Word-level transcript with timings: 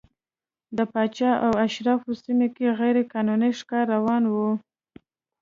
د 0.77 0.79
پاچا 0.91 1.31
او 1.45 1.51
اشرافو 1.65 2.11
سیمو 2.23 2.47
کې 2.55 2.67
غیر 2.79 2.97
قانوني 3.11 3.51
ښکار 3.59 3.85
روان 3.95 4.23
و. 4.33 4.35